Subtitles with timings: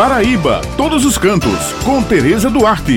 [0.00, 2.96] Paraíba, todos os cantos, com Tereza Duarte.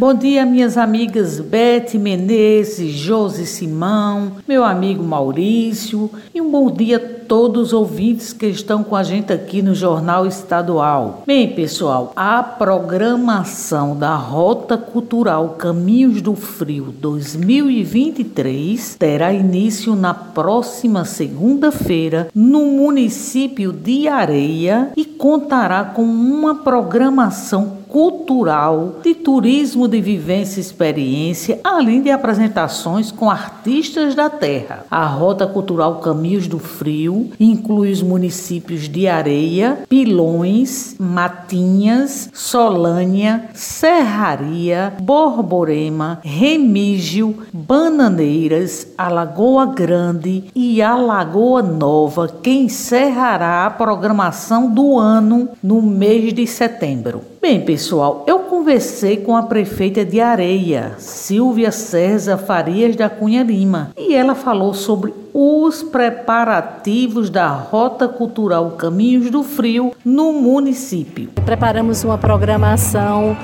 [0.00, 6.96] Bom dia, minhas amigas Bete Menezes, Josi Simão, meu amigo Maurício e um bom dia
[6.96, 11.22] a todos os ouvintes que estão com a gente aqui no Jornal Estadual.
[11.26, 21.04] Bem, pessoal, a programação da Rota Cultural Caminhos do Frio 2023 terá início na próxima
[21.04, 30.60] segunda-feira no município de Areia e contará com uma programação cultural, de turismo de vivência
[30.60, 34.84] e experiência, além de apresentações com artistas da terra.
[34.90, 44.94] A Rota Cultural Caminhos do Frio inclui os municípios de Areia, Pilões, Matinhas, Solânia, Serraria,
[45.00, 55.82] Borborema, Remígio, Bananeiras, Alagoa Grande e Alagoa Nova, que encerrará a programação do ano no
[55.82, 57.22] mês de setembro.
[57.50, 63.90] Bem, pessoal, eu conversei com a prefeita de Areia, Silvia César Farias da Cunha Lima,
[63.98, 71.30] e ela falou sobre os preparativos da Rota Cultural Caminhos do Frio no município.
[71.44, 73.36] Preparamos uma programação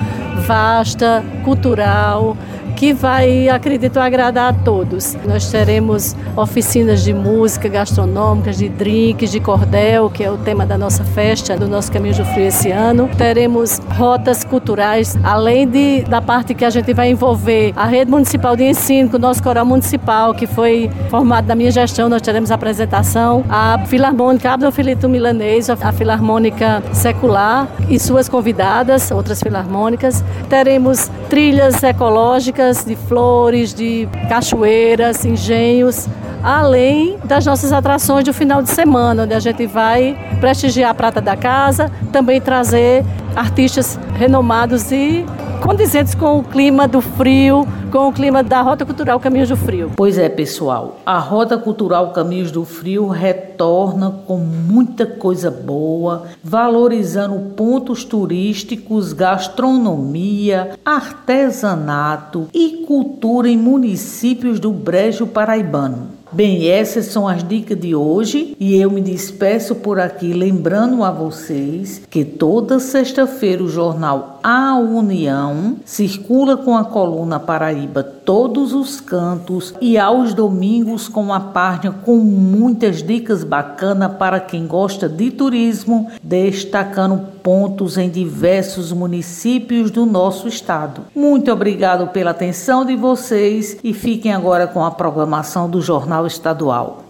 [0.45, 2.37] vasta, cultural,
[2.77, 5.17] que vai, acredito, agradar a todos.
[5.27, 10.77] Nós teremos oficinas de música gastronômicas, de drinks, de cordel, que é o tema da
[10.77, 13.09] nossa festa, do nosso Caminho do Frio esse ano.
[13.17, 18.55] Teremos rotas culturais, além de, da parte que a gente vai envolver a rede municipal
[18.55, 22.49] de ensino, com o nosso coral municipal, que foi formado na minha gestão, nós teremos
[22.49, 30.23] apresentação, a Filarmônica Abdel Filito Milanês, a Filarmônica Secular e suas convidadas, outras filarmônicas.
[30.49, 36.07] Teremos trilhas ecológicas, de flores, de cachoeiras, engenhos,
[36.41, 41.21] além das nossas atrações do final de semana, onde a gente vai prestigiar a prata
[41.21, 43.05] da casa, também trazer
[43.35, 45.23] artistas renomados e
[45.61, 49.91] condizentes com o clima do frio, com o clima da Rota Cultural Caminhos do Frio.
[49.95, 57.53] Pois é, pessoal, a Rota Cultural Caminhos do Frio retorna com muita coisa boa, valorizando
[57.55, 66.17] pontos turísticos, gastronomia, artesanato e cultura em municípios do Brejo Paraibano.
[66.29, 71.09] Bem, essas são as dicas de hoje e eu me despeço por aqui lembrando a
[71.09, 77.76] vocês que toda sexta-feira o jornal A União circula com a coluna Paraíba
[78.25, 84.65] todos os cantos e aos domingos com a página com muitas dicas bacanas para quem
[84.65, 91.01] gosta de turismo, destacando pontos em diversos municípios do nosso estado.
[91.15, 97.06] Muito obrigado pela atenção de vocês e fiquem agora com a programação do Jornal Estadual.